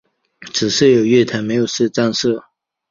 [0.51, 2.43] 只设有月台而没有站舍。